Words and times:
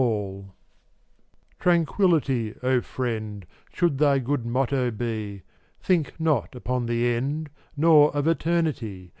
0un<j 0.01 0.45
ftSftXCLt 0.47 0.53
Tranquillity, 1.59 2.55
O 2.63 2.81
friend, 2.81 3.45
fV% 3.71 3.77
Should 3.77 3.97
thy 3.99 4.17
good 4.17 4.47
motto 4.47 4.89
be; 4.89 5.43
^vC/ 5.43 5.85
Think 5.85 6.19
not 6.19 6.55
upon 6.55 6.87
the 6.87 7.05
end, 7.07 7.51
Nor 7.77 8.09
of 8.15 8.27
eternity. 8.27 9.09